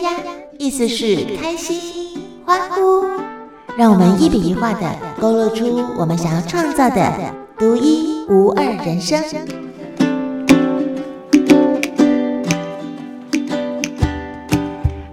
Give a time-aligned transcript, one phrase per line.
[0.00, 3.06] 呀呀，意思是开心、欢呼。
[3.76, 9.22] 让我们一笔一画的勾勒出我们想要创造的独一无二人生。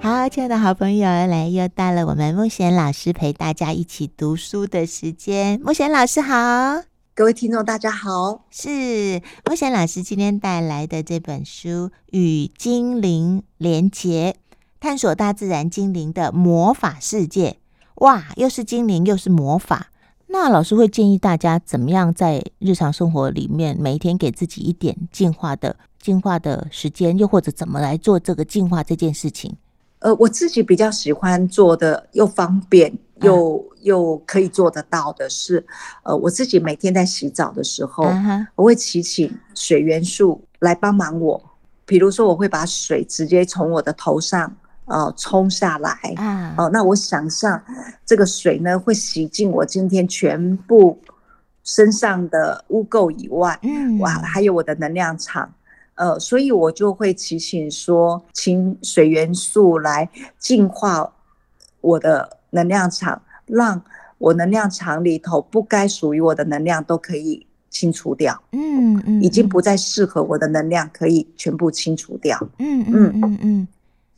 [0.02, 5.60] 好，亲爱的好朋友，来又到了我们牧弦老师陪大家一起读书的时间。
[5.62, 6.84] 牧弦老师好。
[7.16, 11.70] 各位听众，大家好，是牧弦老师今天带来的这本书
[12.12, 14.36] 《与精灵连结：
[14.80, 17.52] 探索大自然精灵的魔法世界》。
[17.96, 19.88] 哇，又是精灵，又是魔法。
[20.28, 29.56] 那老师会建议大家怎么样在日常生活里面，每一天给自己一点进化的进化的时间，又或者怎么来做这个净化这件事情？
[30.00, 32.98] 呃，我自己比较喜欢做的又方便。
[33.22, 35.68] 又、嗯、又可以做得到的是，
[36.04, 41.44] 呃，我自己每天在洗澡的时候，嗯、我会祈请水元素来帮忙我。
[41.86, 44.56] 比如说，我会把水直接从我的头上
[44.90, 47.62] 呃冲下来，啊、嗯呃，那我想象
[48.06, 51.00] 这个水呢会洗净我今天全部
[51.64, 55.54] 身上的污垢以外，嗯，哇，还有我的能量场，
[55.96, 61.14] 呃，所以我就会提醒说，请水元素来净化
[61.82, 62.38] 我的。
[62.52, 63.80] 能量场，让
[64.18, 68.42] 我能量场里头不该属于我的能量都可以清除掉。
[68.54, 72.36] 嗯嗯，已经不再适合我的能量，可以全部清除掉。
[72.58, 73.68] 嗯嗯嗯嗯，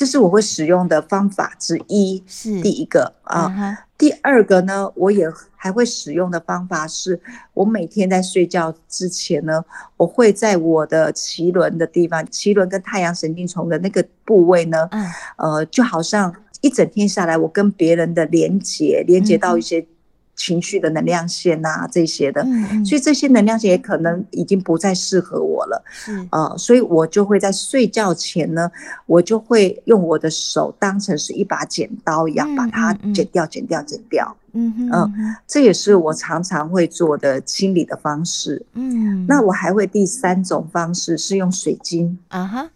[0.01, 2.23] 这是我会使用的方法之一。
[2.25, 3.77] 是第一个啊。
[3.99, 7.21] 第二个呢，我也还会使用的方法是，
[7.53, 9.63] 我每天在睡觉之前呢，
[9.97, 14.89] 我会在我的脐轮的地方，脐轮跟太阳神经丛的那个部位呢，
[15.37, 16.33] 呃，就好像。
[16.63, 19.83] 一整天下来，我跟别人的连接，连接到一些
[20.41, 22.41] 情绪的能量线呐、啊，这些的，
[22.83, 25.83] 所以这些能量线也可能已经不再适合我了。
[26.09, 28.71] 嗯，呃，所以我就会在睡觉前呢，
[29.05, 34.35] 我就会用我的手当成是一把剪刀一样，把它剪掉、剪掉、剪掉。
[34.53, 38.65] 嗯嗯，这也是我常常会做的清理的方式。
[38.73, 42.69] 嗯，那我还会第三种方式是用水晶啊哈，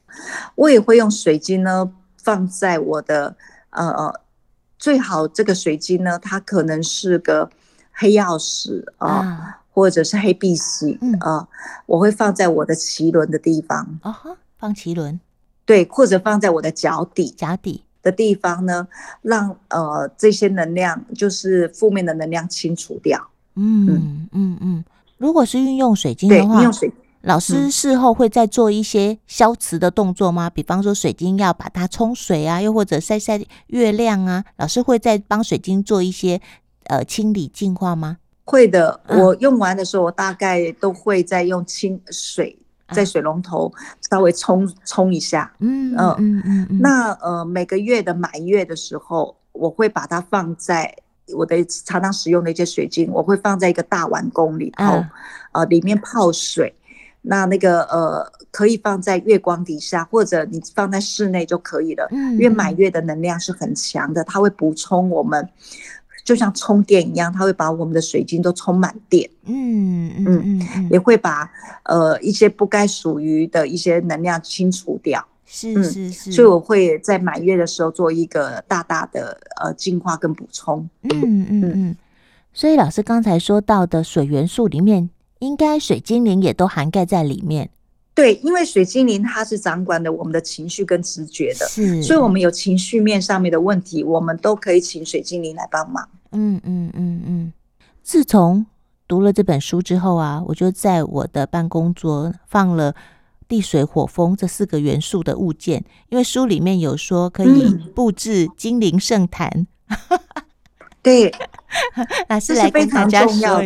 [0.54, 1.92] 我也会用水晶呢
[2.22, 3.36] 放在我的。
[3.72, 4.22] 呃呃，
[4.80, 7.50] 最好这个水晶呢，它可能是个
[7.96, 11.48] 黑曜石啊，啊或者是黑碧玺、嗯、啊，
[11.86, 14.00] 我会放在我的脐轮的地方。
[14.02, 15.20] 啊哈，放脐轮，
[15.66, 18.88] 对，或者放在我的脚底，脚底的地方呢，
[19.22, 23.20] 让呃这些能量，就是负面的能量清除掉。
[23.56, 24.86] 嗯嗯嗯嗯，
[25.18, 26.92] 如果是运用水晶的话，运用水。
[27.22, 30.48] 老师事后会再做一些消磁的动作吗？
[30.48, 36.40] 比方说水晶要把它冲水啊，又或者晒晒月亮啊，老师会再帮水晶做一些
[36.86, 38.18] 呃清理净化吗？
[38.44, 42.58] 会的，我用完的时候，我大概都会再用清水
[42.94, 43.72] 在水龙头
[44.10, 45.52] 稍微冲冲一下。
[45.60, 46.80] 嗯嗯嗯嗯。
[46.80, 50.96] 那呃每个月的满月的时候，我会把它放在
[51.36, 55.04] 我的常常使用的一些水晶，我会放在一个大碗公里头，
[55.54, 56.74] 呃里面泡水。
[57.28, 62.08] 那那个呃，可以放在月光底下，或者你放在室内就可以了。
[62.12, 65.50] 嗯，因为满月的能量是很强的，它会补充我们，
[66.26, 69.30] 就像充电一样，它会把我们的水晶都充满电。
[69.46, 71.50] 嗯嗯嗯，也会把
[71.84, 75.26] 呃一些不该属于的一些能量清除掉。
[75.46, 80.90] 是是是，所以我会在满月的时候做一个大大的呃净化跟补充。
[81.04, 81.96] 嗯嗯嗯，
[82.52, 85.10] 所以老师刚才说到的水元素里面。
[85.40, 87.70] 应该水精灵也都涵盖在里面，
[88.16, 96.08] 对，因为水精灵它是掌管的我们的情绪跟直觉的，是，所以我们有情绪面上面的问题，我们都可以请水精灵来帮忙。
[96.32, 97.54] 嗯嗯嗯嗯。
[98.02, 98.66] 自从
[99.06, 102.96] 读了这本书之后啊，我就在我的办公桌放了
[103.50, 109.68] 地水火风这四个元素的物件，因为书里面有说可以布置精灵圣坛。
[109.90, 110.20] 嗯
[111.04, 111.32] 对，
[112.30, 113.62] 老师来跟大家说，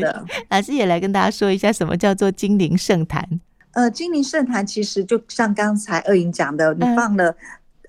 [0.50, 3.40] 老师也来跟大家说一下什么叫做精灵圣坛。
[3.74, 7.36] 呃，金陵圣坛其实就像刚才二莹讲的，你放了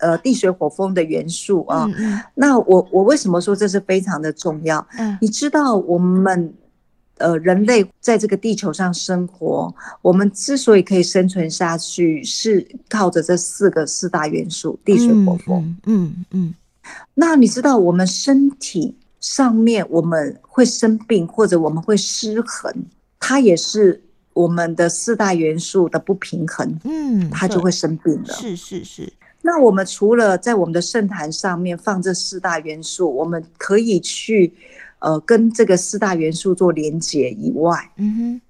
[0.00, 1.88] 呃地水火风的元素啊。
[1.96, 4.86] 嗯、那我我为什么说这是非常的重要？
[4.98, 6.52] 嗯、你知道我们
[7.18, 15.76] 呃人类在这个地球上生活，我们之所以可以生存下去，是靠着这四个四大元素：地水火风。
[15.86, 16.54] 嗯嗯，
[17.14, 18.96] 那你知道我们身体？
[19.20, 22.74] 上面我们会生病，或者我们会失衡，
[23.18, 28.34] 它也是我们的四大元素的不平衡，嗯，它就会生病了。
[28.34, 29.12] 是是是。
[29.42, 34.52] 那我们除了在我们的圣坛上面放这四大元素，我们可以去
[34.98, 38.40] 呃跟这个四大元素做连接以外，嗯哼，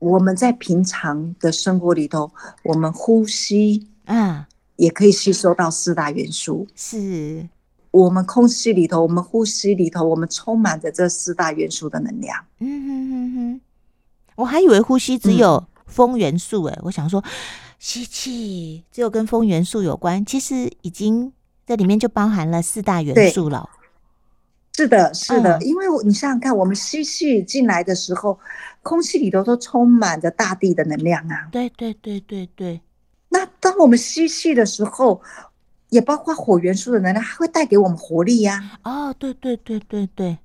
[0.00, 2.30] 我们在平常的生活里头，
[2.64, 6.66] 我们呼吸嗯，也可以吸收到四大元素。
[6.74, 7.48] 是
[7.92, 12.44] 我们空气里头，我们呼吸里头，我们充满着这四大元素的能量。
[12.58, 13.60] 嗯哼哼哼，
[14.36, 17.22] 我还以为呼吸只有风元素诶、欸，嗯、我想说
[17.78, 21.32] 吸气只有跟风元素有关，其实已经
[21.66, 23.68] 这里面就包含了四大元素了。
[24.76, 28.38] 是的，是的，嗯、因为你想想看，我们吸气进来的时候，
[28.82, 31.48] 空气里头都充满着大地的能量啊。
[31.50, 32.80] 对对对对对。
[33.30, 35.22] 那当我们吸气的时候，
[35.88, 39.08] 也包括火元素的能量，它会带给我们活力呀、啊。
[39.08, 40.38] 哦，对对对对对，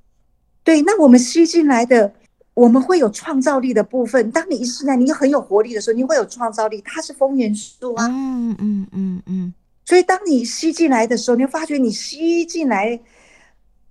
[0.64, 0.82] 对。
[0.84, 2.14] 那我们吸进来的，
[2.54, 4.30] 我们会有创造力的部分。
[4.32, 8.08] 当你一吸来，你很有活力的时候，你会有创造力，它是风元素啊。
[8.08, 9.54] 嗯嗯嗯嗯。
[9.86, 13.00] 所以当你吸进来的时候，你会发觉你吸进来。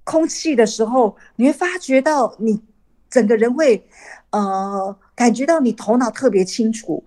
[0.02, 2.60] 空气的时候，你会发觉到你
[3.08, 3.86] 整个人会，
[4.30, 7.04] 呃，感觉到你头脑特别清楚。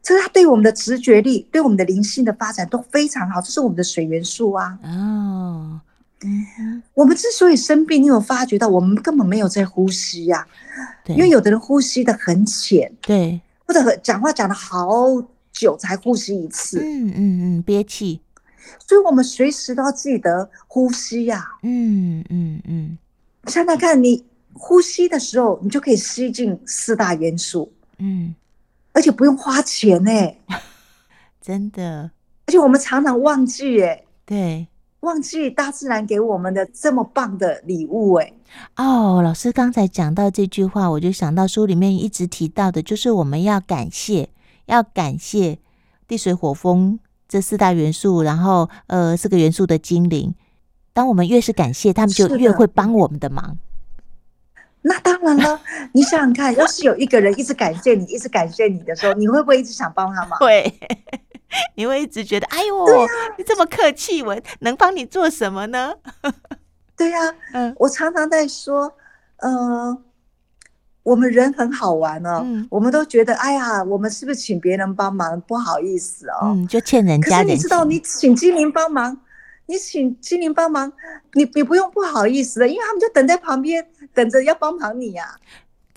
[0.00, 3.40] 这是它对我们的直觉力、对我们的灵性的发展都非常好。
[3.40, 4.78] 这是我们的水元素啊。
[4.84, 4.88] 哦，
[6.22, 10.46] 嗯，我们之所以生病，你有发觉到我们根本没有在呼吸呀？
[11.04, 14.88] 对，因为有的人呼吸的很浅，对，或者讲话讲了好
[15.52, 16.80] 久才呼吸一次。
[16.80, 18.20] 嗯嗯嗯，憋气。
[18.86, 22.20] 所以，我们随时都要记得呼吸呀、啊嗯。
[22.20, 22.98] 嗯嗯嗯，
[23.46, 27.72] 想想看，你呼吸的时候，你就可以吸进四大元素。
[27.98, 28.34] 嗯，
[28.92, 30.38] 而且不用花钱呢、欸，
[31.40, 32.10] 真的。
[32.46, 34.68] 而且我们常常忘记、欸，哎，对，
[35.00, 38.34] 忘记大自然给我们的这么棒的礼物、欸，
[38.76, 38.84] 哎。
[38.84, 44.30] 哦，老师刚才讲到这句话，我就想到书里面一直提到的，就是我们要感谢，
[44.66, 45.58] 要感谢
[46.06, 46.98] 地水火风。
[47.30, 50.34] 这四大元素，然后呃，四个元素的精灵，
[50.94, 53.58] 当我们越是感谢，他们就越会帮我们的忙。
[54.80, 55.60] 那当然了，
[55.92, 60.38] 你想想看，要是有一个人一直感谢你，一直感谢你的时候，你会不会一直想帮他忙？
[60.38, 60.72] 会，
[61.76, 63.06] 你会一直觉得，哎呦，啊、
[63.36, 65.94] 你这么客气，我能帮你做什么呢？
[66.96, 68.92] 对呀、啊，嗯，我常常在说，
[69.38, 70.02] 呃。
[71.04, 76.52] 我们人很好玩哦，嗯、我们都觉得，哎呀，我们是不是请别人帮忙不好意思哦？
[76.52, 77.30] 嗯，就欠人家。
[77.30, 79.18] 可是你知道，你请精灵帮忙，
[79.64, 80.92] 你请精灵帮忙，
[81.32, 85.32] 你你不用不好意思的，因为他们就等在旁边，等着要帮忙你呀、啊。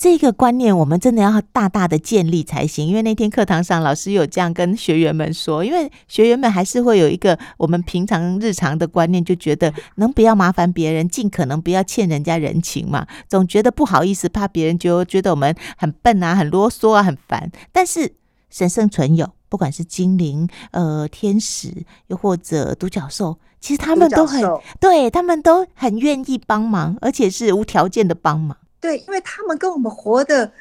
[0.01, 17.51] 这个观念我们真的要大大的建立才行，因为那天课堂上老师有这样跟学员们说，因为学员们还是会有一个我们平常日常的观念，就觉得能不要麻烦别人，尽可能不要欠人家人情嘛，总觉得不好意思，怕别人就觉得我们很笨啊、很啰嗦啊、很烦。
[17.71, 18.11] 但是
[18.49, 21.71] 神圣存有，不管是精灵、呃天使，
[22.07, 24.43] 又或者独角兽，其实他们都很
[24.79, 28.57] 对，他们都很愿意帮忙，而且是无条件的帮忙。
[28.81, 30.51] 对，因为他们跟我们活的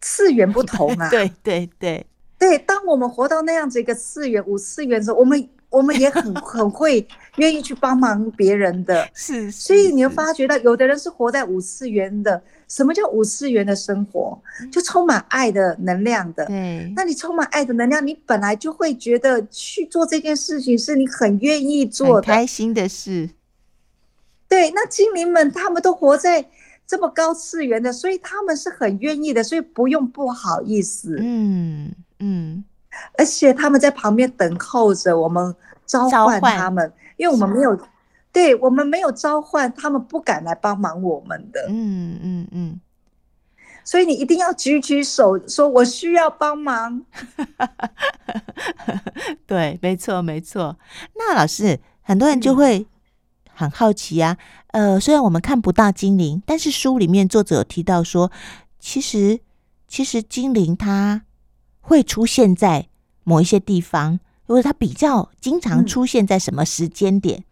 [0.00, 1.08] 次元不同啊。
[1.10, 2.04] 对对对
[2.36, 7.06] 对，当我们活到那样子一个次元、五次元的时候，我们我们也很 很会
[7.36, 9.08] 愿意去帮忙别人的。
[9.14, 12.42] 是，是，所以你会发觉到，有的人是活在五次元的。
[12.66, 14.36] 什么叫五次元的生活？
[14.72, 16.46] 就充满爱的能量的。
[16.46, 23.30] 对，那你充满爱的能量，你本来就会觉得去做这件事情是你很愿意做的、开心的事。
[24.48, 26.44] 对，那精灵们他们都活在。
[26.92, 31.16] 这么高次元的，所以他们是很愿意的，所以不用不好意思。
[31.18, 32.62] 嗯嗯，
[33.16, 37.82] 而且他们在旁边等候着我们召唤他们，因为我们没有，是
[38.30, 41.64] 对我们没有召唤，他们不敢来帮忙我们的。
[41.70, 42.80] 嗯嗯嗯，嗯嗯，
[43.84, 47.06] 所以你一定要举举手，说我需要帮忙。
[49.48, 50.76] 对，没错没错。
[51.14, 52.86] 那老师，很多人就会
[53.62, 54.36] 很好奇呀、
[54.68, 54.72] 啊。
[54.72, 58.30] 呃，虽然我们看不到精灵，但是书里面作者有提到说，
[58.78, 59.40] 其实
[59.86, 61.22] 其实精灵它
[61.80, 62.88] 会出现在
[63.24, 67.38] 某一些地方，因为它比较经常出现在什么时间点。
[67.38, 67.44] 嗯、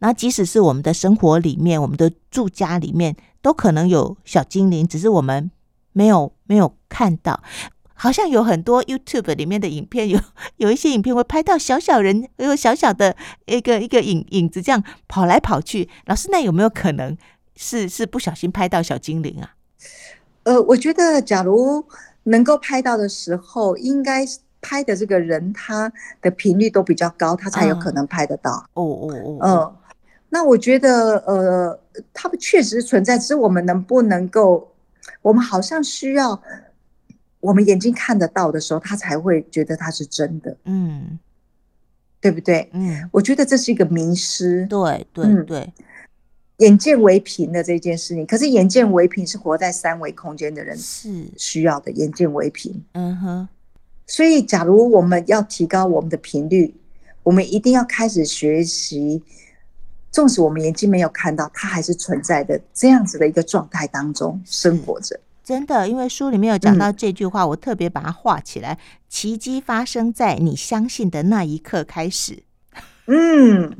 [0.00, 5.50] 然后即使是我们的生活里面，我们的住家里面，都可能有小精灵，只是我们
[5.92, 7.42] 没有没有看到。
[8.02, 10.18] 好像有很多 YouTube 里面的影片，有
[10.58, 13.14] 有一些影片会拍到小小人，有小小的
[13.46, 15.88] 一个一个影影子这样跑来跑去。
[16.06, 17.16] 老师，那有没有可能
[17.54, 19.54] 是是不小心拍到小精灵啊？
[20.42, 21.84] 呃，我觉得假如
[22.24, 24.26] 能够拍到的时候，应该
[24.60, 28.68] 拍的这个人他的频率都比较高，他才有可能拍得到。
[28.74, 29.76] 哦哦哦，嗯，
[30.28, 31.78] 那我觉得呃，
[32.12, 34.72] 他们确实存在，只是我们能不能够，
[35.22, 36.42] 我们好像需要。
[37.42, 41.18] 我们眼睛看得到的时候，他才会觉得它是真的，嗯，
[42.20, 42.70] 对不对？
[42.72, 45.72] 嗯，我觉得这是一个迷失，对对对，
[46.58, 51.26] 眼见为凭的这件事情，可是眼见为凭是活在三维空间的人是。
[51.36, 53.48] 需要的，眼见为凭，嗯哼。
[54.06, 56.72] 所以，假如我们要提高我们的频率，
[57.24, 59.22] 我们一定要开始学习，
[60.10, 65.18] 纵使我们眼睛没有看到，它还是存在的这样子的一个状态当中生活着。
[65.52, 68.78] 真的，因为书里面有讲到这句话，嗯、我特别把它画起来。
[69.06, 72.44] 奇迹发生在你相信的那一刻开始。
[73.06, 73.76] 嗯，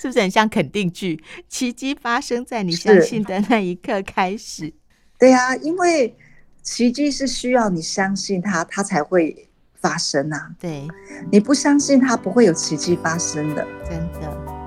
[0.00, 1.22] 是不是很像肯定句？
[1.46, 4.72] 奇迹发生在你相信的那一刻开始。
[5.18, 6.16] 对呀、啊，因为
[6.62, 10.52] 奇迹是需要你相信它，它才会发生啊。
[10.58, 10.88] 对，
[11.30, 13.66] 你不相信它，不会有奇迹发生的。
[13.86, 14.61] 真的。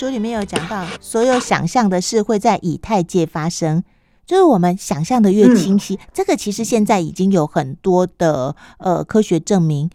[0.00, 3.84] 书里面有讲到，所有想象的事会在以太界发生，
[4.24, 9.90] 就是我们想象的越清晰，嗯、这个其实现在已经有很多的呃科学证明，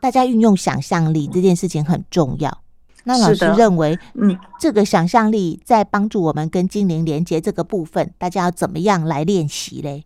[0.00, 2.62] 大家运用想象力这件事情很重要。
[3.04, 10.02] 那老师认为，嗯，这个想象力在帮助我们跟精灵连接这个部分，大家要怎么样来练习嘞？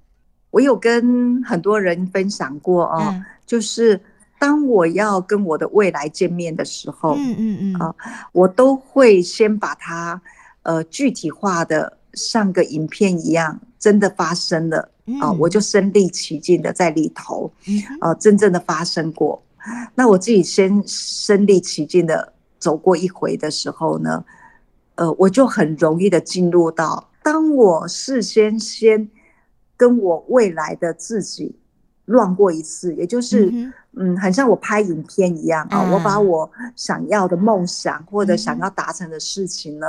[0.50, 3.98] 我有跟很多人分享过哦，嗯、就是。
[4.38, 7.74] 当我要跟我的未来见面的时候，嗯嗯嗯。
[7.80, 7.94] 啊，
[8.32, 10.20] 我都会先把它
[10.62, 14.90] 呃具体化的像个影片一样，真的发生了
[15.20, 17.50] 啊，我就身临其境的在里头，
[18.00, 19.42] 啊，真正的发生过。
[19.94, 24.24] 那我自己先身临其境的走过一回的时候呢，
[24.94, 29.10] 呃，我就很容易的进入到，当我事先先
[29.76, 31.54] 跟我未来的自己
[32.08, 33.72] 乱过一次，也就是。
[34.00, 35.82] 嗯，很像我拍影片一样啊！
[35.90, 39.86] 我把我想要的梦想或者想要达成的事情呢，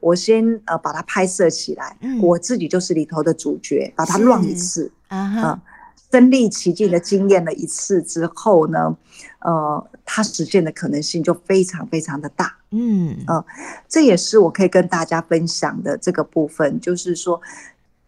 [0.00, 5.62] 我先呃把它拍摄起来，我自己就是里头的主角，把它乱一次啊，
[6.10, 8.96] 身历其境的经验了一次之后呢，
[9.40, 12.56] 呃，它实现的可能性就非常非常的大。
[12.70, 13.44] 嗯，呃，
[13.86, 17.40] 这也是我可以跟大家分享的这个部分，就是说，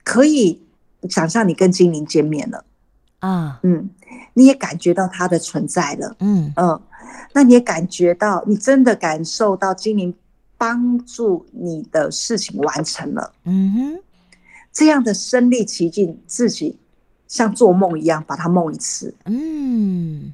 [0.03, 0.61] 可以
[1.09, 2.65] 想象你跟精灵见面了。
[3.25, 3.89] 啊，嗯，
[4.35, 6.53] 你也感觉到它的存在了，嗯。
[6.57, 6.81] 嗯，
[7.33, 10.15] 那你也感觉到，你真的感受到精灵
[10.59, 14.03] 帮助你的事情完成了，嗯哼，
[14.73, 16.77] 这样的身历其境，自己
[17.27, 20.33] 像做梦一样把它梦一次，嗯，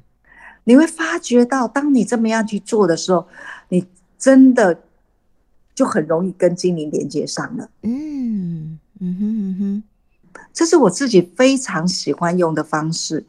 [0.65, 3.27] 你会发觉到，当你这么样去做的时候，
[3.69, 3.85] 你
[4.17, 4.81] 真的
[5.73, 9.83] 就很容易跟精灵连接上了，嗯嗯哼嗯哼。
[10.53, 13.25] 这是我自己非常喜欢用的方式，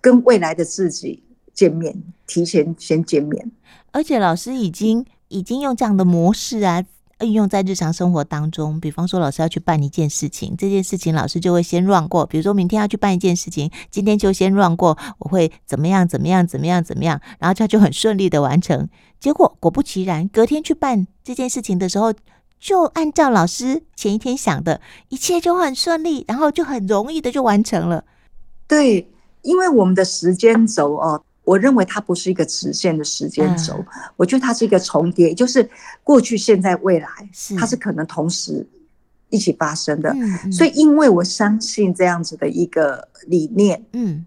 [0.00, 1.22] 跟未来的自己
[1.52, 3.50] 见面，提前先见面。
[3.90, 6.84] 而且老师已经已经用这样的模式啊，
[7.20, 8.78] 运用在日常生活当中。
[8.80, 12.24] 比方说，老师要去办一件事情，这件事情老师就会先绕过。
[12.24, 18.88] 比如说明天要去办一件事情，今天就先绕过，我会怎么样怎么样怎么样怎么样，然后他就很顺利的完成。
[19.18, 22.14] 结果果不其然，隔天去办这件事情的时候。
[22.60, 28.04] 就按照老师前一天想的，一切就很顺利，然后就很容易的就完成了。
[28.68, 33.86] 对，因为我们的时间轴哦，我认为它不是一个直线的时间轴，嗯、
[34.16, 35.66] 我觉得它是一个重叠，就是
[36.04, 38.64] 过去、现在、未来，是它是可能同时
[39.30, 40.10] 一起发生的。
[40.10, 44.26] 嗯嗯、所以，因为我相信这样子的一个理念，嗯，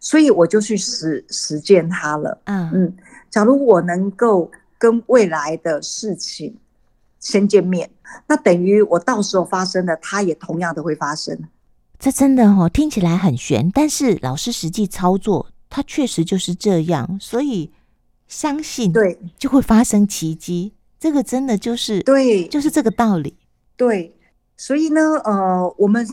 [0.00, 2.40] 所以我就去实实践它了。
[2.44, 2.96] 嗯嗯，
[3.30, 6.56] 假如我能够跟未来的事情。
[7.26, 7.90] 先见面，
[8.28, 11.36] 那等于我到时候发生的，他也同样的会发生。
[11.98, 17.18] 这真的哦，听起来很玄，但是老师实际操作，它确实就是这样。
[17.20, 17.72] 所以
[18.28, 20.72] 相信对，就会发生奇迹。
[21.00, 23.36] 这个真的就是对，就是这个道理。
[23.76, 24.14] 对，
[24.56, 26.08] 所以呢，呃，我们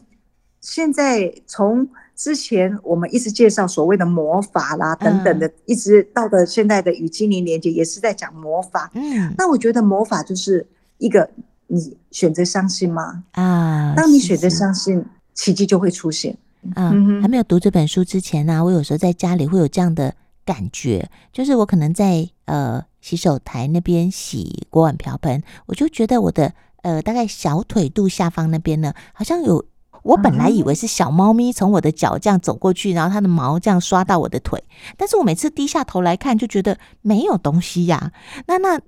[0.62, 8.90] 现在从之前我们一直介绍所谓的魔法啦等等的，嗯、一直到的现在的与精灵连接，也是在讲魔法。
[8.96, 10.66] 嗯，那我觉得魔法就是。
[11.04, 11.30] 一个，
[11.68, 13.26] 你选择相信吗？
[13.32, 16.32] 啊，当你选择相信，是奇迹就会出现。
[16.76, 29.66] 啊，嗯、哼还没有读这本书之前呢、啊，我有时候在家里会有这样的感觉，就是我可能在呃洗手台那边洗锅碗瓢盆，我就觉得我的呃大概小腿肚下方那边呢，好像有，
[30.04, 34.64] 我本来以为是小猫咪从我的脚这样走过去，然后它的毛这样刷到我的腿，
[34.96, 38.12] 但是我每次低下头来看，就觉得没有东西呀、啊。
[38.48, 38.80] 那那。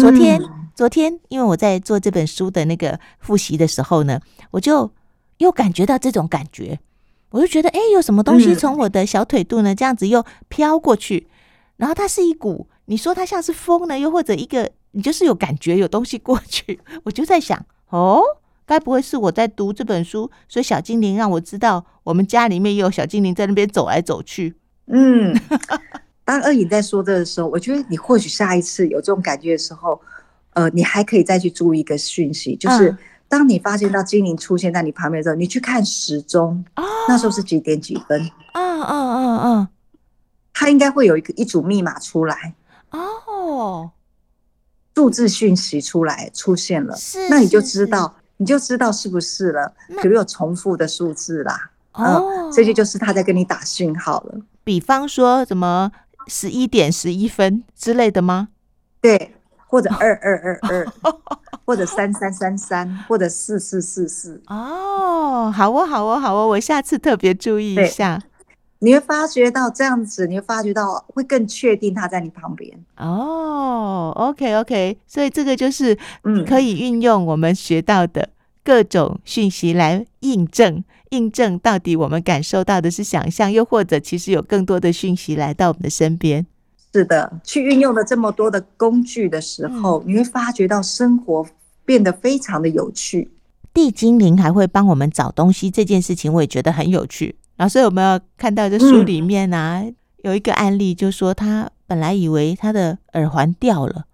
[0.00, 0.40] 昨天，
[0.74, 4.20] 昨天，因为我在做这本书的那个复习的时候呢，
[4.52, 4.90] 我就
[5.38, 6.80] 又感觉到这种感觉，
[7.30, 11.28] 我就觉得，哎，有什么东西从我的小腿肚呢，这样子又飘过去，
[11.76, 18.22] 然后它是一股你说它像是风呢，又或者一个你就是有感觉有东西过去， 我就在想，哦，
[18.64, 24.56] 该不会是我在读这本书，所以小精灵让我知道我们家里面也有小精灵在那边走来走去。
[24.88, 25.38] 嗯，
[26.24, 30.00] 当二影在说这的时候，我觉得你或许下一次有这种感觉的时候，
[30.54, 32.96] 呃，你还可以再去注意一个讯息，就是
[33.28, 38.20] 当你发现到精灵出现在你旁边的时候，你去看时钟，哦，那时候是几点几分？
[38.54, 39.68] 嗯嗯嗯嗯，
[40.52, 42.54] 它应该会有一个一组密码出来。
[42.90, 43.90] 哦，
[44.94, 54.34] 数字讯息出来出现了，是，那你就知道，你就知道是不是了，比如有重复的数字啦，哦，这些就是他在跟你打讯号了。
[54.62, 55.90] 比方说什么
[56.26, 58.48] 十一点十一分之类的吗？
[59.00, 59.34] 对。
[59.66, 60.86] 或者 二二二二，
[61.64, 64.42] 或者三三三三，或者四四四四。
[64.48, 68.22] 哦，好哦，好哦，好哦，我下次特别注意一下。
[68.80, 72.70] 你会发觉到这样子，你会发觉到会更确定他在你旁边。
[72.98, 75.96] 哦，OK OK，所以这个就是
[76.46, 78.28] 可以运用我们学到的
[78.62, 86.46] 各种讯息来印证，印证到底我们感受到的是想象，又或者其实有更多的讯息来到我们的身边。
[86.92, 91.46] 是的，去运用了这么多的工具的时候，嗯，你会发觉到生活
[91.84, 93.30] 变得非常的有趣。
[93.72, 97.36] 地精灵还会帮我们找东西，这件事情我也觉得很有趣。
[97.56, 104.04] 老师有没有看到这书里面啊，嗯，有一个案例，就说他本来以为他的耳环掉了，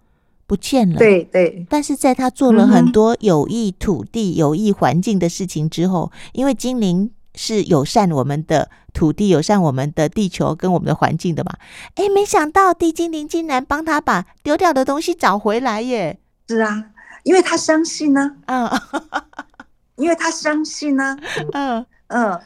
[0.49, 7.12] 不见了，对对，但是在他做了很多有益土地、有益环境的事情之后，因为精灵。
[7.35, 11.52] 是友善我们的土地，友善我们的地球跟我们的环境的嘛？
[11.95, 16.19] 哎，没想到地精灵竟然帮他把丢掉的东西找回来耶！
[16.49, 16.87] 是啊，
[17.23, 18.67] 因为他相信呢、啊。
[18.67, 19.02] 嗯，
[19.95, 21.17] 因为他相信呢、
[21.52, 21.78] 啊。
[21.78, 22.40] 嗯嗯，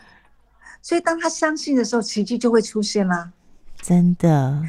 [0.82, 3.30] 所以当他相信的时候，奇迹就会出现啦。
[3.80, 4.60] 真的。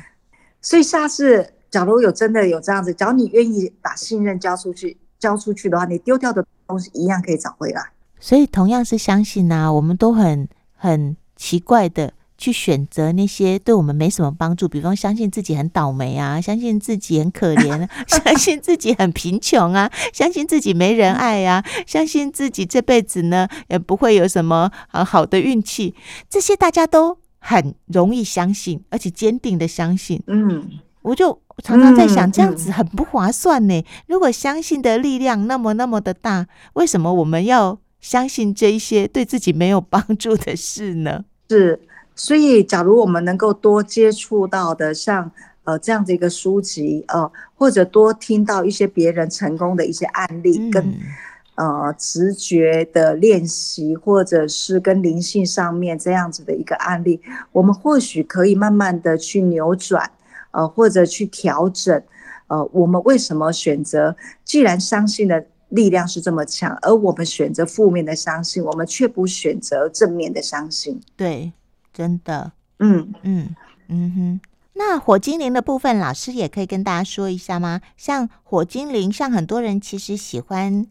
[0.62, 7.82] 所以下次假如有真的有这样子，只要你愿意把信任交出去，交出去的话，你丢掉的东西一样可以找回来。
[8.20, 25.96] 所以同样是相信呐、啊，我们都很很奇怪的去选择那些对我们没什么帮助，比方相信自己很倒霉啊，相信自己很可怜， 相信自己很贫穷啊，相信自己没人爱啊，相信自己这辈子呢也不会有什么很好的运气，
[26.30, 30.22] 这些大家都很容易相信，而且坚定的相信。
[30.28, 30.70] 嗯，
[31.04, 33.86] 我就常常在想，这样子很不划算呢。
[34.08, 41.24] 如果相信的力量那么那么的大，为什么我们要相信这一些对自己没有帮助的事呢？
[41.50, 41.80] 是，
[42.16, 45.30] 所以假如我们能够多接触到的像
[45.66, 50.84] 呃这样的一个书籍，呃，或者多听到一些别人成功的一些案例，跟、
[51.56, 60.10] 嗯、呃直觉的练习，或者是跟灵性上面这样子的一个案例，我们或许可以慢慢的去扭转，
[60.54, 62.02] 呃，或者去调整，
[62.48, 64.16] 呃，我们为什么选择？
[64.46, 65.46] 既然相信的。
[65.74, 71.02] 力量是这么强，而我们选择负面的相信，我们却不选择正面的相信。
[71.18, 71.52] 对，
[71.92, 73.56] 真的，嗯嗯
[73.88, 74.42] 嗯哼。
[74.74, 77.82] 那火精灵的部分，老师也可以跟大家说一下吗？
[77.98, 80.86] 像火精灵，像很多人其实喜欢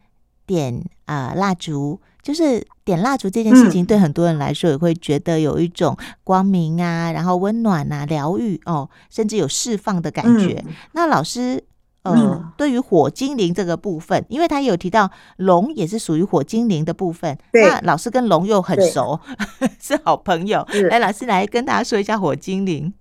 [0.45, 10.63] 点啊、呃、蜡烛，就是点蜡烛这件事情，对很多人来说也会觉得有一种光明啊，然后温暖啊，疗愈哦，甚至有释放的感觉。
[10.67, 11.65] 嗯、那老师。
[12.05, 17.39] 呃、嗯，对于火精灵这个部分，因为他有提到龙也是属于火精灵的部分。
[17.53, 19.21] 对，那老师跟龙又很熟，
[19.79, 20.67] 是好朋友。
[20.91, 22.93] 来，老师来跟大家说一下火精灵。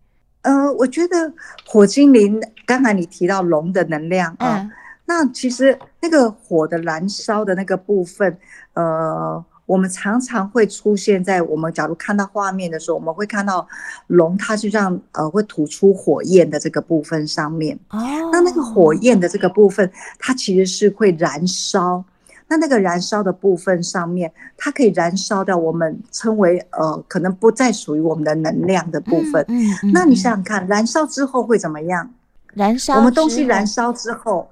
[0.43, 1.33] 呃，我觉得
[1.65, 4.71] 火精灵，刚才你提到龙的能量啊、嗯，
[5.05, 8.37] 那其实那个火的燃烧的那个部分，
[8.73, 9.43] 呃。
[9.67, 13.65] 我们常常会出现在我们假如看到画面的时候，我们会看到
[14.07, 17.79] 龙，它就像呃会吐出火焰的这个部分上面。
[17.91, 17.97] 哦，
[18.33, 22.03] 那那个火焰的这个部分，它其实是会燃烧。
[22.49, 29.45] 那那个燃烧的部分上面，它可以燃烧掉我们称为呃可能不再属于我们的能量的部分。
[29.47, 32.13] 嗯，嗯，嗯，那你想想看，燃烧之后会怎么样？
[32.55, 34.49] 燃烧，我们东西燃烧之后，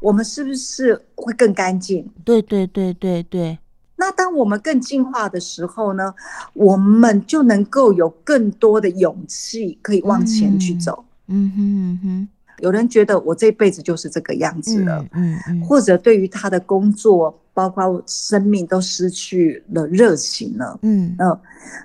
[0.00, 2.08] 我们是不是会更干净？
[2.24, 3.58] 对对对对对。
[3.96, 6.14] 那当我们更进化的时候呢，
[6.52, 11.04] 我们就能够有更多的勇气可以往前去走。
[11.26, 12.28] 嗯哼嗯哼，
[12.60, 20.78] 有人觉得我这辈子就是这个样子了，嗯嗯，或者对于他的工作，包括生命都失去了热情了。
[20.82, 21.40] 嗯嗯，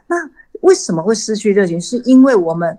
[0.05, 0.15] 那
[0.61, 1.81] 为什么会失去热情？
[1.81, 2.77] 是因为我们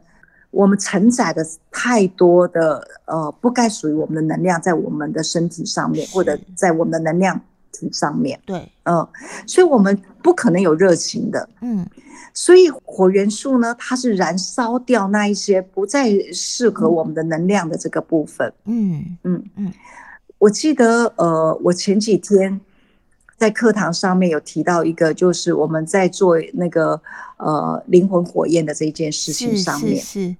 [0.54, 7.40] 我们承载的太多的呃不该属于我们的能量在我们的身体上面，或者在我们的能量。
[7.76, 8.38] 体上面。
[8.46, 9.04] 对，嗯，
[9.48, 11.48] 所以我们不可能有热情的。
[11.60, 11.84] 嗯，
[12.32, 18.52] 所以火元素呢，它是燃烧掉那一些不再适合我们的能量的这个部分。
[18.66, 19.72] 嗯嗯嗯，
[20.38, 22.60] 我记得呃，我前几天
[23.36, 27.02] 在课堂上面有提到一个，就是我们在做那个
[27.38, 29.96] 呃灵魂火焰的这一件事情上面。
[29.96, 30.36] 是，是，是。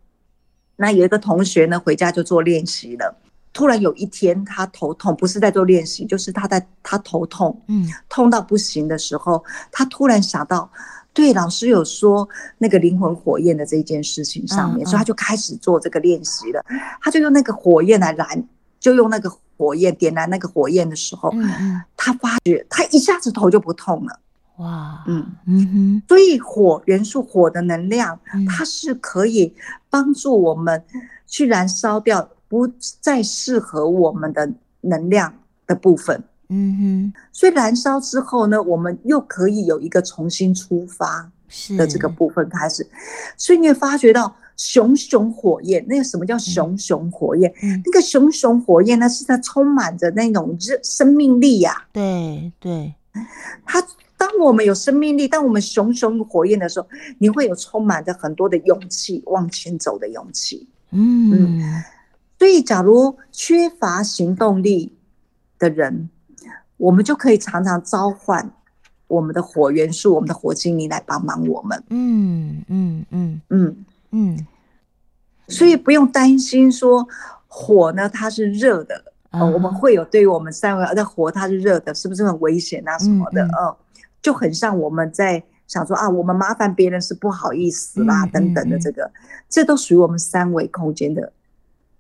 [0.77, 3.17] 那有一个同学呢，回家就做练习了。
[3.53, 10.69] 突然有一天，他头痛，不是在做练习，就是他在他头痛，嗯，痛到不行的时候，他突然想到，
[11.13, 16.65] 对，老师有说那个灵魂火焰的这件事情上面，所以他就开始做这个练习了。
[17.01, 18.45] 他就用那个火焰来燃，
[18.81, 21.33] 就用那个火焰点燃那个火焰的时候，
[21.97, 24.19] 他发觉他一下子头就不痛了。
[24.59, 28.17] 哇，嗯嗯哼，所以火元素火的能量，
[28.49, 29.53] 它是可以
[29.91, 30.81] 帮助我们
[31.27, 32.69] 去燃烧掉不
[33.01, 34.49] 再适合我们的
[34.83, 35.35] 能量
[35.67, 36.23] 的部分。
[36.51, 41.29] 嗯哼，所以燃烧之后呢，我们又可以有一个重新出发
[41.77, 42.87] 的这个部分开始。
[43.37, 47.53] 所以你会发觉到熊熊火焰，那个什么叫熊熊火焰？
[47.85, 51.87] 那个熊熊火焰呢，是它充满着那种热生命力呀。
[51.93, 52.95] 对对，
[53.67, 53.85] 它。
[54.25, 60.67] 当我们有生命力，当我们熊熊火焰的时候，你会有充满着很多的勇气，往前走的勇气。
[60.93, 61.85] 嗯嗯。
[62.39, 64.97] 所以，假如缺乏行动力
[65.59, 66.09] 的人，
[66.79, 68.51] 我们就可以常常召唤
[69.09, 71.85] 我们的火元素、我们的火精灵来帮忙我们。
[71.91, 74.47] 嗯嗯嗯嗯嗯。
[75.49, 77.07] 所以不用担心说
[77.47, 79.13] 火呢，它是热的。
[79.33, 82.99] 呃，我们会有对于我们三位，的火它是热的，是不是很危险啊？
[82.99, 83.45] 什么的？
[83.45, 83.77] 嗯。
[84.25, 89.13] 就很像我们在想说啊，我们麻烦别人是不好意思啦，等等的这个，
[89.51, 91.31] 这都属于我们三维空间的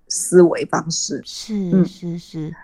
[0.08, 1.20] 思维方式。
[1.22, 2.54] 是，嗯，是是。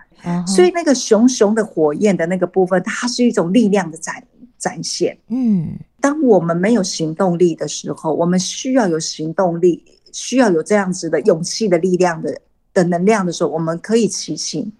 [0.47, 4.23] 所以那个熊熊的火焰的那个部分，它是一种力量的展
[4.57, 5.15] 展现。
[5.27, 12.41] 嗯，当我们没有行动力的时候，我们需要有行动力，需要有这样子的勇气的力量的
[12.73, 14.73] 的能量的时候，我们可以祈请，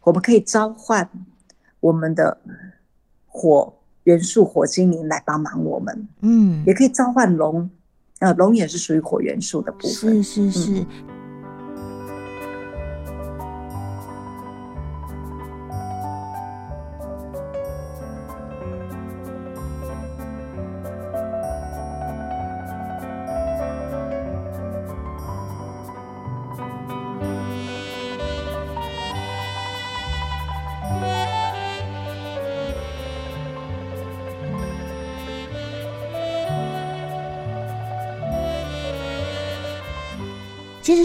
[0.00, 1.06] 我们可以召唤
[1.80, 2.40] 我们的
[3.26, 3.74] 火。
[4.04, 7.70] 元素火精灵来帮忙我们，嗯，也可以召唤龙，
[8.20, 10.80] 呃，龙也是属于火元素的部分，是是是。
[10.80, 10.86] 嗯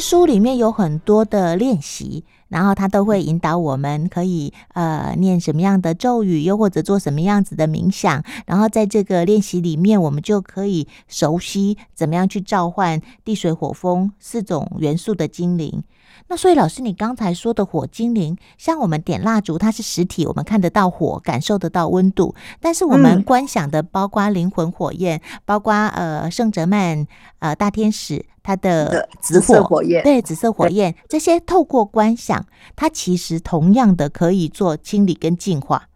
[0.09, 15.83] 书里面有很多的练习，然后他都会引导我们可以呃念什么样的咒语，又或者做什么样子的冥想，然后在这个练习里面，我们就可以熟悉怎么样去召唤地水火风四种元素的精灵。
[16.27, 27.05] 那所以老师，你刚才说的火精灵，像我们点蜡烛，它是实体，我们看得到火，感受得到温度，但是我们观想的，包括灵魂火焰，包括呃圣哲曼
[27.39, 28.25] 呃大天使。
[28.43, 32.45] 它的紫色火焰，对，紫色火焰，这些透过观想，
[32.77, 35.89] 它其实同样的可以做清理跟净化。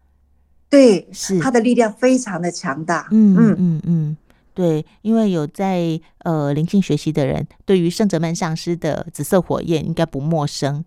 [0.69, 3.07] 对，是它的力量非常的强大。
[3.11, 4.17] 嗯嗯嗯嗯，
[4.53, 10.83] 对，因为有在呃灵性学习的人，对于圣哲曼上师的紫色火焰应该不陌生。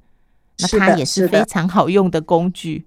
[0.59, 2.87] 那它也是非常好用的工具。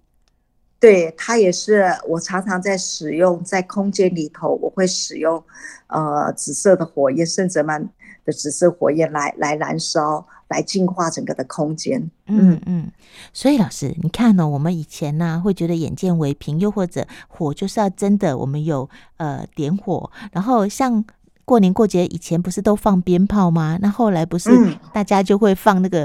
[0.79, 5.43] 对，它也是我常常在使用，在空间里头，我会使用
[5.87, 7.89] 呃紫色的火焰，圣哲曼
[8.27, 12.11] 的紫色火焰来来燃烧，来净化整个的空间。
[12.27, 12.91] 嗯嗯，
[13.33, 14.49] 所以老师，你看呢、哦？
[14.49, 18.87] 我们以前呢、啊、会觉得眼见为凭，又或者火就是要真的，我们有
[19.17, 21.03] 呃点火，然后像
[21.45, 23.79] 过年过节以前不是都放鞭炮吗？
[23.81, 24.51] 那后来不是
[24.93, 26.03] 大家就会放那个、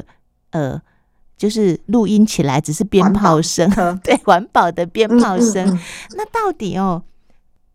[0.52, 0.82] 嗯、呃。
[1.34, 3.68] 就是录音起来只是鞭炮声，
[4.04, 5.66] 对，环保的鞭炮声。
[5.66, 5.78] 嗯嗯嗯、
[6.16, 7.02] 那到底哦，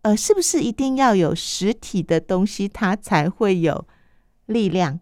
[0.00, 3.84] 呃，是不是一定要有实体的东西，它才会有
[4.48, 4.98] 力量？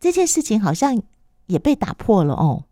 [0.00, 1.00] 这件事情好像
[1.46, 2.64] 也被打破了哦。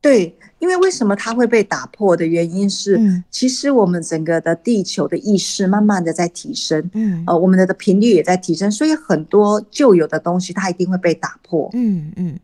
[0.00, 12.28] 对，因为为什么它会被打破的原因是，嗯、其实我们整个的地球的意识慢慢的在提升，嗯，呃，我们的的频率也在提升，所以很多旧有的东西它一定会被打破，嗯嗯。
[12.28, 12.40] 嗯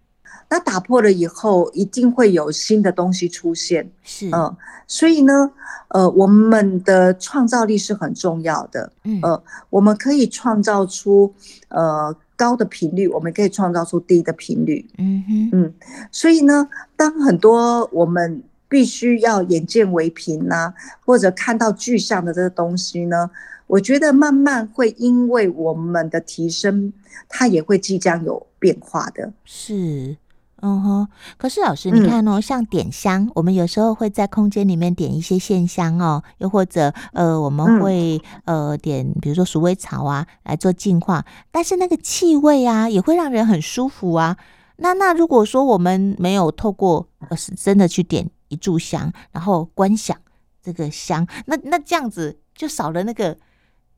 [0.53, 3.89] 那打破了以后，一定会有新的东西出现。
[4.03, 4.57] 是，嗯、呃，
[4.89, 5.53] 所以呢，
[5.91, 8.91] 呃，我们的创造力是很重要的。
[9.05, 11.33] 嗯，呃，我们可以创造出
[11.69, 14.87] 呃高的频率，我们可以创造出低的频率。
[14.97, 15.75] 嗯哼，嗯，
[16.11, 20.75] 所以呢，当很多我们必须要眼见为凭呐、啊，
[21.05, 23.31] 或者看到具象的这个东西呢，
[23.67, 26.91] 我觉得慢慢会因为我们的提升，
[27.29, 29.31] 它也会即将有变化的。
[29.45, 30.17] 是。
[30.63, 44.37] 嗯哼，可是老师，你看哦，像点香，嗯、我们有时候会在空间里面点一些线香哦，又或者呃，我们会呃点，比如说鼠尾草啊来做净化，但是那个气味啊，也会让人很舒服啊。
[44.77, 50.17] 那那如果说我们没有透过呃是真的去点一炷香，然后观想
[50.63, 53.37] 这个香，那那这样子就少了那个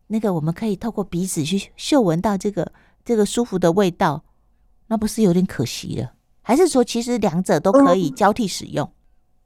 [0.07, 2.72] 那个我们可以透过鼻子去嗅闻到这个
[3.05, 4.22] 这个舒服的味道，
[4.87, 6.12] 那不是有点可惜了？
[6.42, 8.90] 还是说，其实两者都可以交替使用？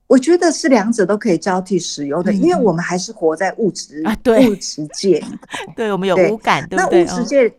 [0.06, 4.48] 我觉得是两者都可以交替使用的，嗯、因为我们还是活在物质啊，对。
[4.48, 5.20] 物质界，
[5.74, 7.04] 对我们有五感，对，对不对？
[7.04, 7.52] 那物质界，哦、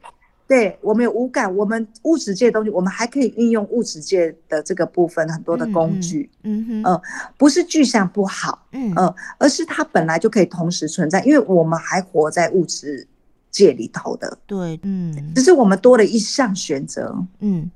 [0.47, 7.02] 对我们有五感，我们物质界的东西，我们还可以运用物质界的这个部分很多的工具，嗯哼，嗯、呃，
[7.38, 13.06] 不是具象不好，嗯、呃、而是它本来就可以同时存在，因为我们还活在物质
[13.52, 17.69] 界里头的，对，嗯，只是我们多了一项选择，嗯。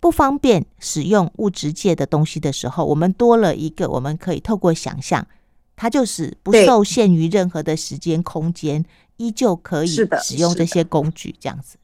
[0.00, 5.26] 不方便使用物质界的东西的时候，我们多了一个，我们可以透过想象，
[5.76, 8.82] 它就是不受限于任何的时间空间，
[9.18, 9.88] 依旧可以
[10.22, 11.76] 使用这些工具，这样子。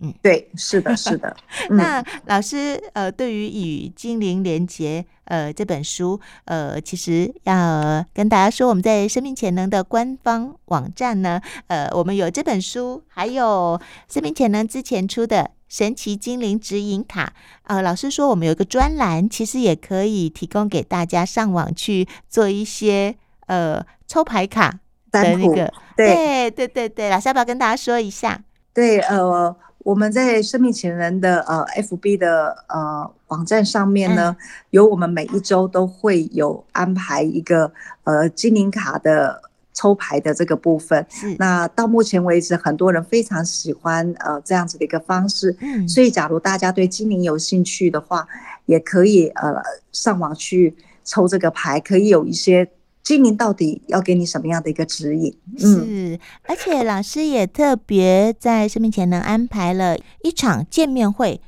[0.00, 1.36] 嗯，对，是的，是的。
[1.70, 15.52] 那老师，呃，对于与精灵连结，呃，这本书，呃，其实要跟大家说，我们在生命潜能的官方网站呢，呃，我们有这本书，还有生命潜能之前出的。
[15.74, 17.32] 神奇精灵指引卡，
[17.64, 23.16] 呃，老师说我们有一个专栏，其实也可以提供给大家上网去做一些
[23.48, 24.78] 呃抽牌卡
[25.10, 28.40] 的那个，对对对对，老师要不要跟大家说一下？
[28.72, 37.72] 对，呃，我们在生命情人的呃 FB 的呃网站上面呢，嗯、有我们每一周都会有安排一个
[38.04, 39.42] 呃精灵卡的。
[39.74, 41.36] 抽牌的这个部分，是。
[41.38, 48.26] 那到目前为止，很多人非常喜欢呃这样子的一个方式，嗯，所以假如大家对精灵有兴趣的话，
[48.66, 49.54] 也可以呃
[49.92, 52.70] 上网去抽这个牌，可以有一些
[53.02, 61.40] 精灵到底要给你什么样的一个指引，嗯，是，而且老师也特别在生命前能安排了一场见面会，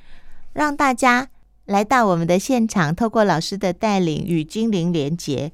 [0.53, 1.29] 让大家
[1.65, 5.53] 来到我们的现场，透过老师的带领与精灵连结。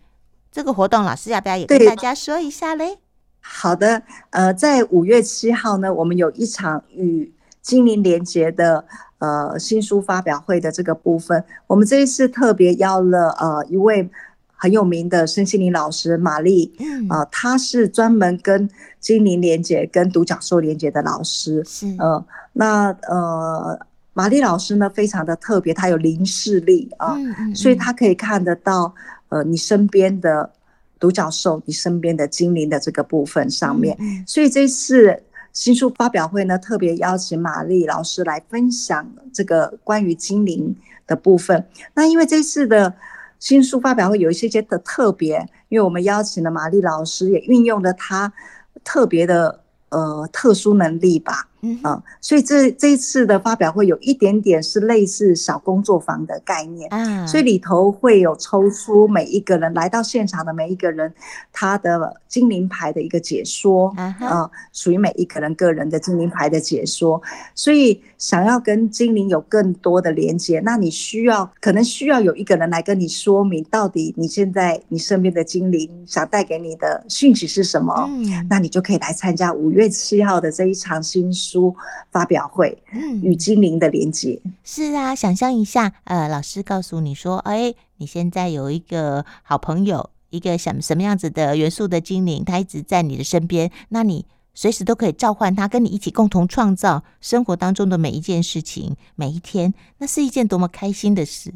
[0.52, 2.98] 这个活动，老师要不要也跟大家说一下嘞？
[3.40, 8.84] 好的，呃，在五月七号呢，我们有一场与精灵连结的
[9.18, 11.42] 呃新书发表会的这个部分。
[11.66, 14.08] 我们这一次特别邀了呃一位
[14.54, 16.72] 很有名的身心灵老师玛丽，
[17.08, 18.68] 啊、呃，她是专门跟
[19.00, 21.64] 精灵连结、跟独角兽连结的老师。
[21.64, 23.80] 是，呃，那呃
[24.12, 28.94] 玛丽老师呢，非常的特别，她有零视力啊，呃嗯嗯嗯，所以她可以看得到。
[29.32, 30.52] 呃，你身边的
[31.00, 35.22] 独角兽，你身边的精灵的这个部分上面，所以这次
[35.54, 41.66] 新书发表会呢，特别邀请玛丽老师来分享这个关于精灵的部分。
[41.94, 42.92] 那因为这次的
[43.38, 45.38] 新书发表会有一些些的特别，
[45.70, 48.30] 因为我们邀请了玛丽老师，也运用了她
[48.84, 51.48] 特别的呃特殊能力吧。
[51.64, 61.14] 嗯啊，所以这这一次的发表会有一点点是类似小工作坊的概念，嗯，所以里头会有抽出每一个人来到现场的每一个人
[61.52, 67.22] 他的精灵牌的一个解说，啊，属于每一个人个人的精灵牌的解说。
[67.54, 77.94] 所以想要跟精灵有更多的连接，那你需要可能需要有一个人来跟你说明，到底你现在你身边的精灵想带给你的讯息是什么？
[78.08, 81.51] 嗯，那你就可以来参加五月七号的这一场新书。
[81.52, 81.76] 书
[82.10, 82.82] 发表会，
[83.22, 101.52] 与精灵的连接、嗯、是啊，想象一下，呃，老师告诉你说，哎，你现在有一个好朋友，一个什什么样子的元素的精灵，他一直在你的身边，那你随时都可以召唤他，跟你一起共同创造生活当中的每一件事情，每一天，那是一件多么开心的事，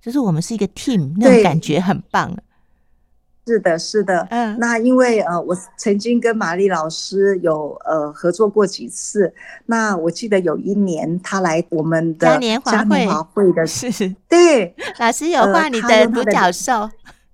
[0.00, 2.36] 就是我们是一个 team，那种感觉很棒。
[3.46, 9.34] 是的，是的，嗯，那因为呃，我曾经跟玛丽老师有呃合作过几次，
[9.66, 12.26] 那我记得有一年他来我们的
[12.64, 16.88] 嘉年华会的是，对，老师有画你的独角兽，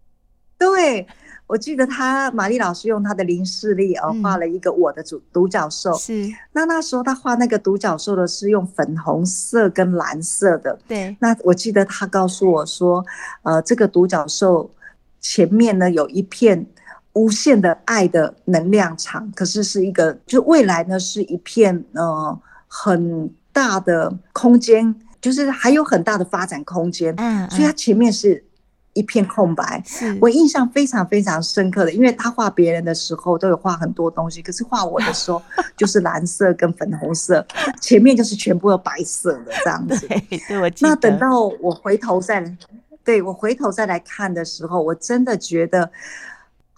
[0.59, 1.07] 对，
[1.47, 13.07] 我记得他玛丽老师用他的灵视力呃画了一个我的独独角兽，是，那那时候他画那个独角兽的是用粉红色跟蓝色的，对，那我记得他告诉我说，
[13.45, 14.69] 呃，这个独角兽。
[15.21, 16.67] 前面呢，有一片
[17.13, 27.15] 无限的爱的能量场，可是是一个，就未来呢是一片呃很大的空间，就是还有很大的发展空间。
[27.17, 28.43] 嗯，所以它前面是
[28.93, 29.83] 一片空白。
[30.21, 35.41] 我印象非常非常深刻的，因为他画别人的时候都有画很多东西，可是画我的时候
[35.77, 37.45] 就是蓝色跟粉红色，
[37.81, 40.07] 前面就是全部有白色的这样子。
[40.09, 42.41] 对，对我那等到我回头再，
[43.11, 45.91] 对我回头再来看的时候，我真的觉得。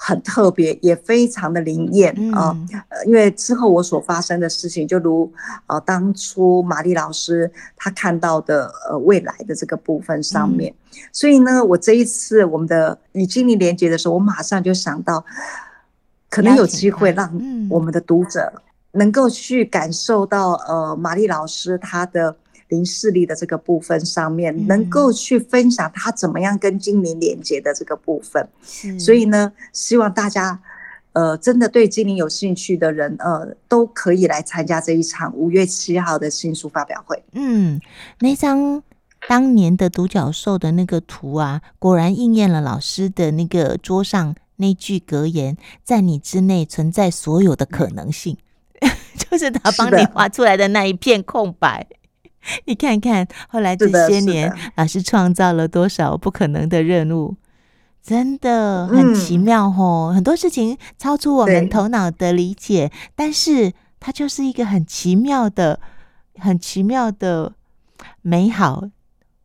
[0.04, 2.58] 很特别，也非常的灵验啊！
[2.88, 5.32] 呃，因为之后我所发生的事情，就如
[5.68, 15.24] 呃当初玛丽老师她看到的呃未来的这个部分上面，嗯、所以呢，我这一次我们的与精灵连接的时候，我马上就想到，
[16.28, 17.30] 可能有机会让
[17.70, 18.52] 我们的读者
[18.90, 22.36] 能够去感受到呃玛丽老师她的。
[22.72, 28.48] 灵视力的这个部分上面，能够去分享他怎么样跟精灵连接的这个部分，
[28.86, 30.58] 嗯、所以呢，希望大家，
[31.12, 37.22] 呃，真的对精灵有兴趣的人，呃，都可以来参加这一场五月七号的新书发表会。
[37.32, 37.78] 嗯，
[38.20, 38.82] 那张
[39.28, 48.38] 当年的独角兽的那个图啊，果然应验了老师的那个桌上那句格言：“在你之内存在所有的可能性。
[48.80, 48.90] 嗯
[49.30, 51.86] ”就是他帮你画出来的那一片空白。
[52.66, 57.36] 你看看，后来这些年，老师创造了多少不可能的任务，
[58.02, 60.10] 真的很奇妙哦。
[60.12, 65.80] 嗯、很多事情超出我们头脑的理解，但是它就是一个很奇妙的、
[66.38, 67.54] 很奇妙的
[68.20, 68.84] 美好。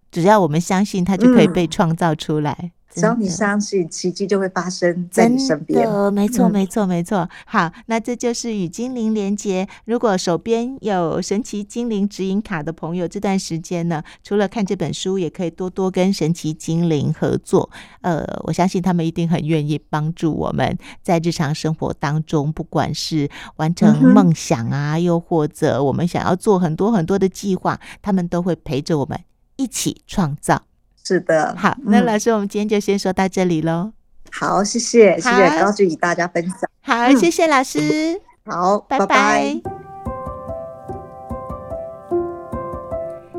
[0.09, 2.57] 只要我们相信，它就可以被创造出来。
[2.59, 5.83] 嗯只要你相信，奇迹就会发生在你身边。
[5.83, 7.29] 真的，没错，没错，没错。
[7.45, 9.67] 好，那这就是与精灵连接。
[9.85, 17.69] 如果手边有神奇精灵指引卡的朋友，这段时间呢，除了看这本书，也可以多多跟神奇精灵合作。
[18.01, 29.19] 呃，我相信他们一定很愿意帮助我们在日常生活当中，不管是完成梦想啊，嗯、又或者我们想要做很多很多的计划，他们都会陪着我们
[29.57, 30.63] 一起创造。
[31.07, 33.93] 是的，好，那老师，我们今天就先说到这里喽、嗯。
[34.29, 36.69] 好，谢谢，谢谢高志与大家分享。
[36.81, 38.19] 好，谢谢老师。
[38.45, 39.61] 好，拜拜。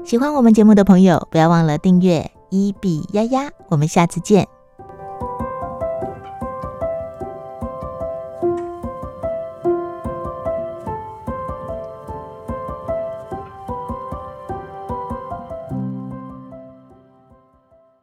[0.02, 3.50] 喜欢我们节目的朋友，不要忘了订阅伊比丫丫。
[3.68, 4.48] 我们下次见。